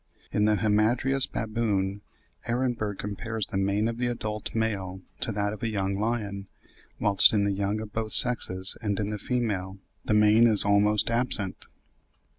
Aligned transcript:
In 0.31 0.45
the 0.45 0.55
Hamadryas 0.55 1.27
baboon, 1.27 2.01
Ehrenberg 2.47 2.97
compares 2.97 3.45
the 3.45 3.55
mane 3.57 3.87
of 3.87 3.99
the 3.99 4.07
adult 4.07 4.55
male 4.55 4.99
to 5.19 5.31
that 5.31 5.53
of 5.53 5.61
a 5.61 5.67
young 5.69 5.95
lion, 5.99 6.47
whilst 6.99 7.33
in 7.33 7.43
the 7.43 7.51
young 7.53 7.79
of 7.79 7.93
both 7.93 8.11
sexes 8.13 8.75
and 8.81 8.99
in 8.99 9.11
the 9.11 9.19
female 9.19 9.77
the 10.03 10.15
mane 10.15 10.47
is 10.47 10.65
almost 10.65 11.11
absent. 11.11 11.67